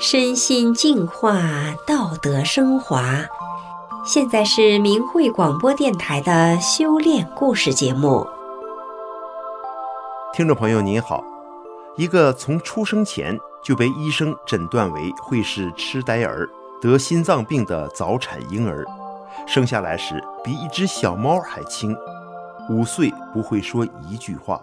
[0.00, 1.42] 身心净化，
[1.84, 3.02] 道德升华。
[4.06, 8.24] 现在是明慧广播电台的修炼故事节目。
[10.32, 11.24] 听众朋友您好，
[11.96, 16.48] 一个从出生前就被医生诊断为会是痴呆儿、
[16.80, 18.86] 得心脏病的早产婴儿，
[19.48, 21.92] 生下来时比一只小猫还轻，
[22.70, 24.60] 五岁不会说一句话。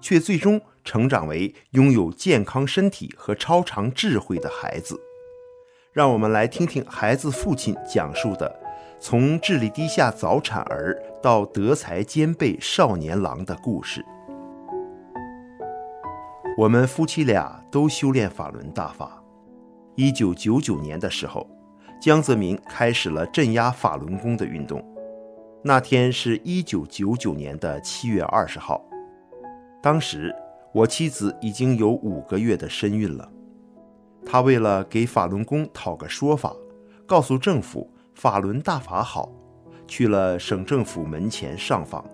[0.00, 5.00] 却最终成长为拥有健康身体和超常智慧的孩子。
[5.92, 8.60] 让我们来听听孩子父亲讲述的
[9.00, 14.04] 从智力低下早产儿到德才兼备少年郎的故事。
[16.56, 19.22] 我们夫妻俩都修炼法轮大法。
[19.96, 21.48] 一九九九年的时候，
[22.00, 24.84] 江泽民开始了镇压法轮功的运动。
[25.62, 28.89] 那天是一九九九年的七月二十号。
[29.82, 30.34] 当时，
[30.72, 33.30] 我妻子已经有五个月的身孕了。
[34.26, 36.54] 她为了给法轮功讨个说法，
[37.06, 39.32] 告诉政府法轮大法好，
[39.86, 42.04] 去了省政府门前上访。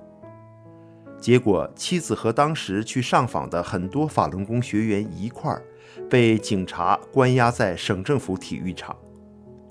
[1.18, 5.64] 结果，妻子和当时去上访的很多法轮功学员一块儿，
[6.08, 8.94] 被警察关押在省政府体育场。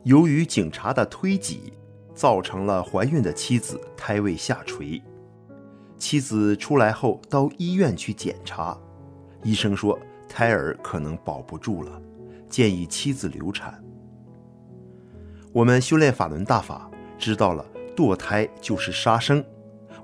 [0.04, 1.72] 由于警察的推挤，
[2.14, 5.02] 造成了怀孕的妻子胎位下垂。
[6.06, 8.78] 妻子出来后到医院去检查，
[9.42, 9.98] 医生说
[10.30, 12.00] 胎儿可能保不住了，
[12.48, 13.84] 建议妻子流产。
[15.52, 19.44] 我们修炼法轮大法，知道了堕胎就是杀生，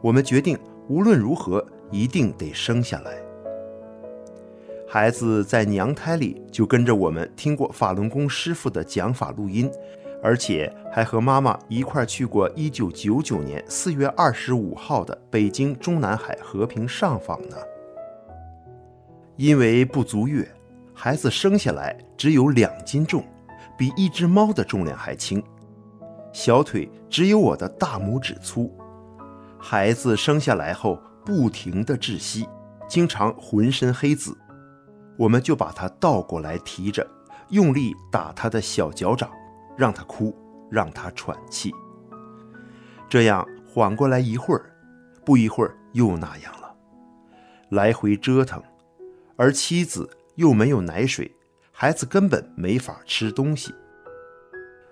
[0.01, 0.57] 我们决定
[0.89, 3.21] 无论如何一定得生下来。
[4.89, 9.69] 孩子在娘胎里就跟着我们听过法轮功师傅的讲法录音。
[10.23, 17.57] 而且还和妈妈一块去过1999年4月25号的北京中南海和平上访呢。
[19.35, 20.47] 因为不足月，
[20.93, 23.23] 孩子生下来只有两斤重，
[23.75, 25.43] 比一只猫的重量还轻，
[26.31, 28.71] 小腿只有我的大拇指粗。
[29.57, 32.47] 孩子生下来后不停地窒息，
[32.87, 34.37] 经常浑身黑紫，
[35.17, 37.07] 我们就把他倒过来提着，
[37.49, 39.27] 用力打他的小脚掌。
[39.77, 40.35] 让他哭，
[40.69, 41.73] 让他喘气，
[43.09, 44.71] 这样缓过来一会儿，
[45.25, 46.75] 不一会儿又那样了，
[47.69, 48.61] 来回折腾，
[49.35, 51.35] 而妻子又没有奶水，
[51.71, 53.73] 孩子根本没法吃东西。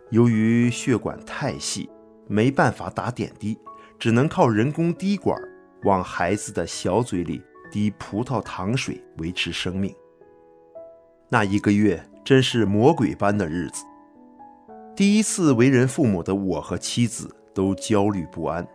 [0.10, 1.90] 由于血管太细，
[2.28, 3.58] 没办法打点滴，
[4.00, 5.40] 只能靠人工滴管
[5.84, 7.42] 往孩子的小嘴里
[7.72, 9.96] 滴葡萄糖水维持生命。
[11.30, 13.84] 那一个月真是魔鬼般的日子。
[15.00, 18.68] 第一次为人父母的我和妻子都焦虑不安，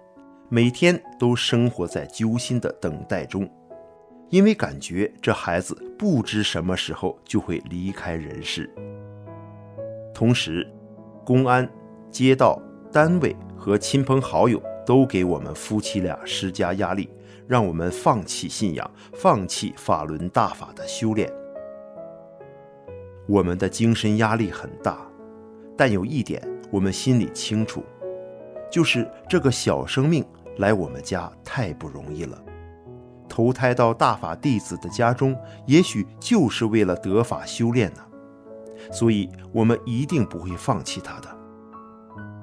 [0.48, 3.46] 每天都生活在揪心的等待中，
[4.30, 8.72] 因为感觉这孩子不知什么时候就会离开人世。
[10.14, 10.66] 同时，
[11.26, 11.70] 公安、
[12.10, 12.58] 街道、
[12.90, 17.06] 单位和亲朋好友都给我们夫妻俩施加压力，
[17.46, 21.30] 让我们放弃信仰，放弃法轮大法的修炼。
[23.28, 25.06] 我们的精神压力很大。
[25.76, 27.84] 但有一点，我们心里清楚，
[28.70, 30.24] 就是这个小生命
[30.58, 32.40] 来我们家太不容易了。
[33.28, 35.36] 投胎到大法弟子的家中，
[35.66, 38.00] 也许就是为了得法修炼呢。
[38.92, 41.28] 所以，我们一定不会放弃他的。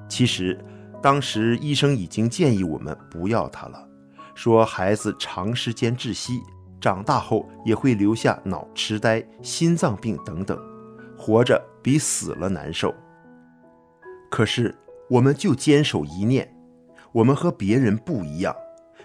[0.08, 0.62] 其实，
[1.00, 3.88] 当时医生已经建议我们不要他了，
[4.34, 6.42] 说孩子长时间窒息，
[6.80, 10.58] 长大后也会留下脑痴呆、心脏病等等，
[11.16, 12.92] 活着比死了难受。
[14.32, 14.74] 可是，
[15.10, 16.56] 我们就坚守一念，
[17.12, 18.56] 我们和别人不一样，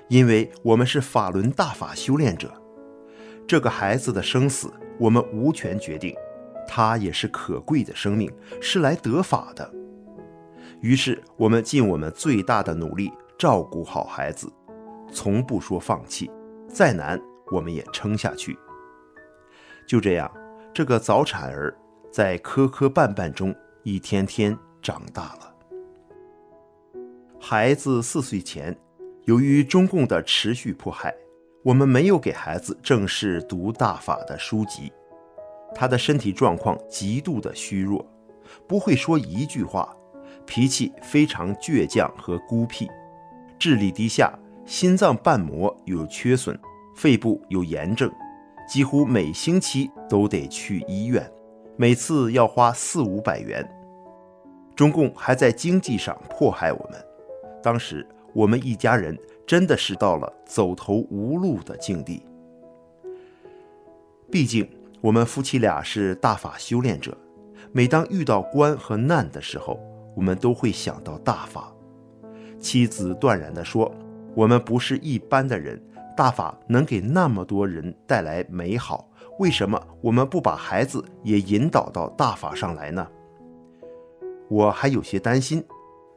[0.07, 2.49] 因为我们是法轮大法修炼者。
[3.45, 6.15] 这个孩子的生死，我们无权决定，
[6.65, 9.69] 他也是可贵的生命，是来得法的。
[10.79, 14.49] 于是，我们尽我们最大的努力照顾好孩子，
[15.11, 16.31] 从不说放弃，
[16.69, 17.19] 再难
[17.51, 18.57] 我们也撑下去。
[19.85, 20.31] 就这样，
[20.73, 21.77] 这个早产儿
[22.09, 23.53] 在磕磕绊绊中
[23.83, 24.57] 一天天。
[24.87, 25.53] 长大了，
[27.41, 28.73] 孩子四岁前，
[29.25, 31.13] 由于中共的持续迫害，
[31.61, 34.89] 我们没有给孩子正式读大法的书籍。
[35.75, 38.09] 他的身体状况极度的虚弱，
[38.65, 39.93] 不会说一句话，
[40.45, 42.89] 脾气非常倔强和孤僻，
[43.59, 44.33] 智力低下，
[44.65, 46.57] 心脏瓣膜有缺损，
[46.95, 48.09] 肺部有炎症，
[48.69, 51.29] 几乎每星期都得去医院，
[51.75, 53.69] 每次要花四五百元。
[54.77, 57.03] 中共还在经济上迫害我们，
[57.63, 62.21] 当时我们一家人真的是到了走投无路的境地。
[64.29, 64.69] 毕竟
[65.01, 67.17] 我们夫妻俩是大法修炼者，
[67.71, 69.79] 每当遇到关和难的时候，
[70.15, 71.73] 我们都会想到大法。
[72.59, 73.91] 妻子断然地说
[74.35, 75.81] ：“我们不是一般的人，
[76.15, 79.09] 大法能给那么多人带来美好，
[79.39, 83.07] 为什么我们不把孩子也引导到大法上来呢？”
[84.49, 85.63] 我还有些担心，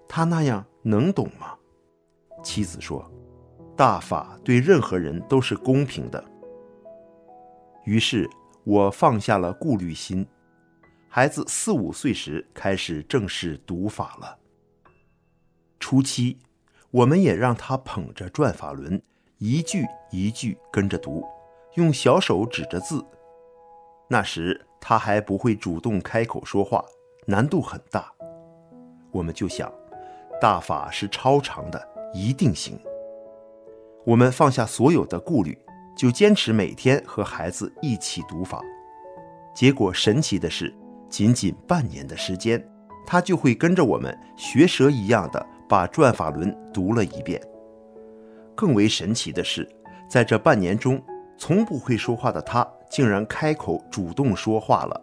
[0.08, 1.56] 他那样能懂吗？
[2.42, 3.10] 妻子说
[3.76, 6.24] ：“大法对任何人都是公平的。”
[7.84, 8.28] 于是，
[8.64, 10.26] 我放下了顾虑心。
[11.08, 14.38] 孩子四五岁时开始正式读法了。
[15.80, 16.38] 初期，
[16.90, 19.02] 我们也让他捧着转法轮，
[19.38, 21.26] 一句一句跟着读，
[21.74, 23.04] 用小手指着字。
[24.08, 26.84] 那时他还不会主动开口说话，
[27.26, 28.12] 难度很大。
[29.10, 29.72] 我们就想，
[30.40, 32.78] 大法是超长的，一定行。
[34.04, 35.58] 我们放下所有的顾虑，
[35.96, 38.60] 就坚持每天和孩子一起读法。
[39.54, 40.74] 结果神奇的是。
[41.10, 42.64] 仅仅半年的时间，
[43.04, 47.42] 他就会跟着我们学蛇一样的把转法轮读了一遍。
[48.54, 49.68] 更为神奇的是，
[50.08, 51.02] 在这半年中，
[51.36, 55.02] 从不会说话的他竟然开口主动说话了。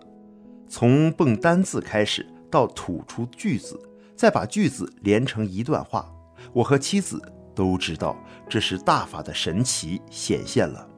[0.69, 3.77] 从蹦单字开始，到吐出句子，
[4.17, 6.11] 再把句子连成一段话，
[6.51, 7.21] 我和妻子
[7.53, 8.17] 都知道
[8.49, 10.89] 这是大法的神奇显现了。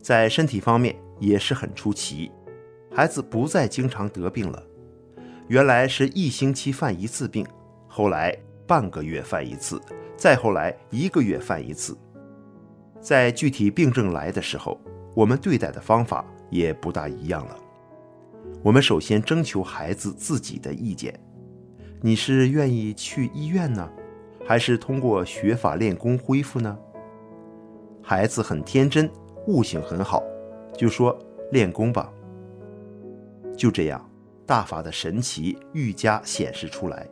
[0.00, 2.32] 在身体方面也是很出奇。
[2.90, 4.62] 孩子不再经常得病了，
[5.48, 7.44] 原来是一星期犯一次病，
[7.88, 8.34] 后来
[8.66, 9.80] 半个月犯一次，
[10.16, 11.96] 再后来一个月犯一次。
[13.00, 14.80] 在具体病症来的时候，
[15.14, 17.58] 我们对待的方法也不大一样了。
[18.62, 21.18] 我们首先征求孩子自己的意见：
[22.06, 23.90] 你是愿意去医院呢，
[24.46, 26.78] 还是通过学法练功恢复呢？
[28.02, 29.10] 孩子很天真，
[29.46, 30.22] 悟性很好，
[30.76, 31.18] 就说
[31.50, 32.12] 练功吧。
[33.56, 34.06] 就这样，
[34.44, 37.08] 大法的神奇愈加显示出来。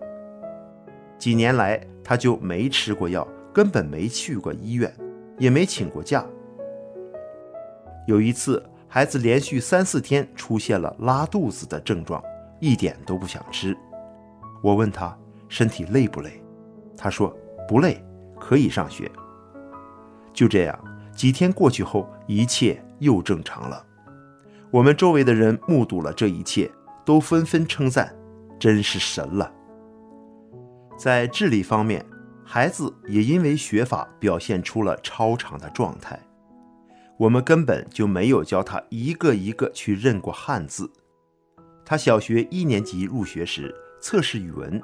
[1.19, 4.94] 几年来，他就没吃过药，根本没去过医院，
[5.39, 6.23] 也没请过假。
[8.06, 12.23] 有一次，孩子连续三四天出现了拉肚子的症状，
[12.61, 13.75] 一点都不想吃。
[14.62, 15.17] 我问他
[15.49, 16.43] 身体累不累，
[16.97, 17.37] 他说
[17.69, 18.03] 不累，
[18.41, 19.11] 可以上学。
[20.32, 20.79] 就这样，
[21.14, 23.85] 几天过去后，一切又正常了。
[24.70, 26.70] 我们周围的人目睹了这一切，
[27.05, 28.14] 都纷纷称赞
[28.59, 29.53] ：“真是神了。”
[30.97, 32.06] 在智力方面，
[32.44, 36.19] 孩子也因为学法表现出了超常的状态。
[37.19, 40.91] 我们根本就没有教他一个一个去认过汉字。
[41.85, 44.83] 他小学一年级入学时测试语文，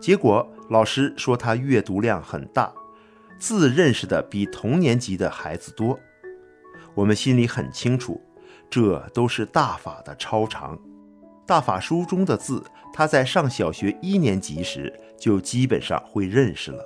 [0.00, 2.72] 结果老师说他阅读量很大，
[3.38, 5.98] 字认识的比同年级的孩子多。
[6.94, 8.18] 我们心里很清楚。
[8.70, 10.78] 这都是大法的超常，
[11.46, 16.82] 大法书中的字，他在上小学一年级时就基本上会认识了。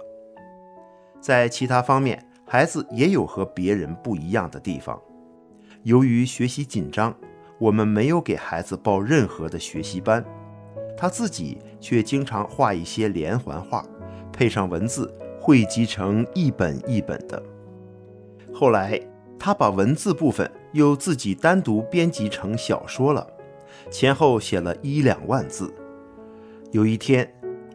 [1.20, 5.00] 在其他方面，孩子也有和别人不一样的地方。
[5.84, 7.16] 由于学习紧张，
[7.60, 10.24] 我们没有给孩子报任何的学习班，
[10.96, 13.84] 他自己却经常画一些连环画，
[14.32, 17.42] 配上文字，汇集成一本一本的。
[18.52, 19.00] 后来，
[19.38, 20.50] 他把文字部分。
[20.72, 23.26] 又自己单独编辑成小说了，
[23.90, 25.72] 前后写了一两万字。
[26.70, 27.26] 有一天，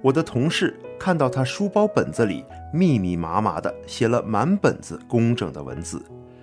[0.04, 6.00] 我的同事看到他书包本子里密密麻麻的写了满本子工整的文字，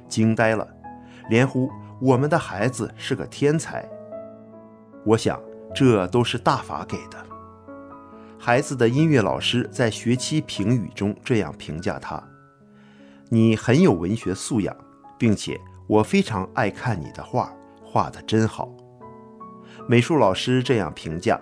[0.09, 0.67] 惊呆了，
[1.31, 3.89] 连呼我们的孩子是个天才。
[5.07, 5.41] 我想，
[5.75, 7.27] 这都是大法给的。
[8.39, 12.23] 孩子的音乐老师在学期评语中这样评价他
[13.31, 14.77] ：“你很有文学素养，
[15.19, 15.59] 并且。”
[15.89, 17.51] 我非常爱看你的画，
[17.83, 18.69] 画的真好。
[19.89, 21.41] 美术老师这样评价：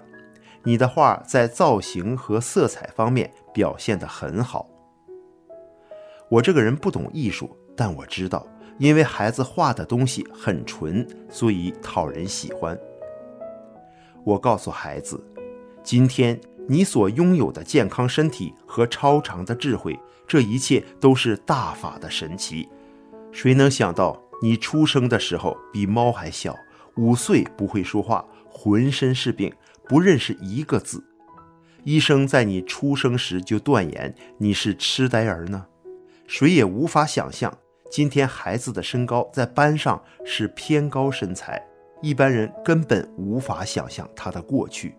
[0.62, 4.68] 你的画在造型和色彩方面表现得很好。
[6.30, 8.46] 我这个人不懂艺术，但我知道，
[8.78, 12.78] 因为孩子画的东西很纯，所以讨人喜欢。
[14.26, 15.24] 我告诉孩子，
[15.84, 22.68] 今天你所拥有的健康身体和超长的智慧，这一切都是大法的神奇。
[23.30, 24.20] 谁能想到？
[24.42, 26.54] 你出生的时候比猫还小，
[26.96, 29.54] 五岁不会说话，浑身是病，
[29.88, 31.02] 不认识一个字。
[31.84, 35.64] 医生在你出生时就断言你是痴呆儿呢。
[36.26, 37.56] 谁也无法想象，
[37.88, 41.64] 今天孩子的身高在班上是偏高身材，
[42.00, 44.94] 一般人根本无法想象他的过去。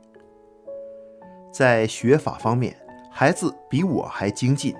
[1.51, 2.75] 在学法方面，
[3.11, 4.75] 孩子比我还精进。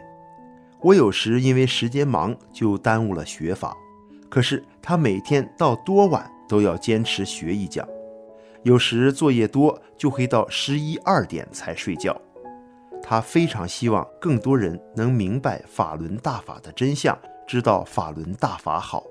[0.81, 3.75] 我有时因为时间忙，就耽误了学法。
[4.29, 7.87] 可是他每天到多晚都要坚持学一讲，
[8.63, 12.19] 有时作业多，就会到十一二点才睡觉。
[13.01, 19.03] 他非常希望更多人能明白法轮大法的真相，知道法轮大法好。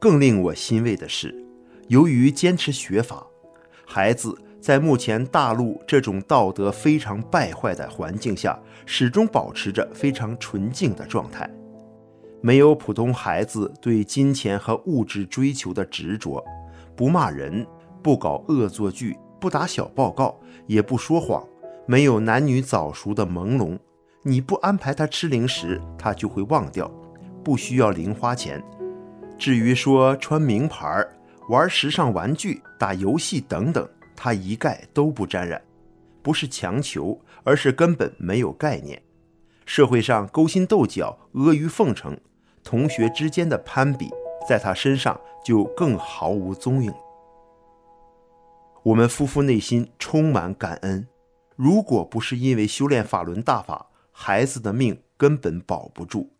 [0.00, 1.32] 更令我欣慰的是，
[1.88, 3.26] 由于坚持学法，
[3.86, 11.48] 孩子在目前大陆这种道德非常败坏的环境下，始终保持着非常纯净的状态，
[12.40, 16.42] 没有普通孩子对金钱和物质追求的执着，
[16.96, 17.66] 不骂人，
[18.02, 21.46] 不搞恶作剧，不打小报告，也不说谎。
[21.86, 23.78] 没有男女早熟的朦胧，
[24.22, 26.90] 你不安排他吃零食，他就会忘掉，
[27.44, 28.64] 不需要零花钱。
[29.36, 31.14] 至于说穿名牌儿、
[31.48, 33.86] 玩时尚玩具、打游戏等等，
[34.16, 35.60] 他一概都不沾染。
[36.22, 39.02] 不是强求，而是根本没有概念。
[39.66, 42.18] 社会上勾心斗角、阿谀奉承，
[42.62, 44.10] 同学之间的攀比，
[44.48, 46.92] 在他身上就更毫无踪影。
[48.82, 51.06] 我们夫妇内心充满感恩。
[51.56, 56.30] 如果不是因为修炼法轮大法，孩子的命根本保不住。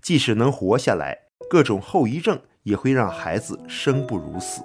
[0.00, 1.16] 即使能活下来，
[1.50, 4.62] 各种后遗症也会让孩子生不如死。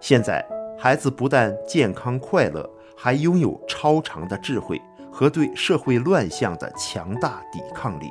[0.00, 0.44] 现在，
[0.78, 8.10] 孩子不但健康快乐，还拥有超长的智慧和对社会乱象的强大抵抗力。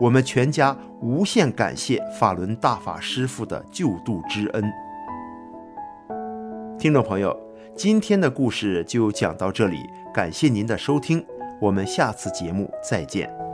[0.00, 4.64] 我们全家无限感谢法轮大法师父的救度之恩。
[6.78, 7.36] 听众朋友。
[7.76, 11.24] 今天的故事就讲到这里，感谢您的收听，
[11.60, 13.47] 我们下次节目再见。